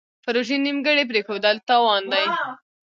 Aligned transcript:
پروژې 0.23 0.57
نیمګړې 0.65 1.03
پریښودل 1.09 1.55
تاوان 1.67 2.03
دی. 2.11 2.25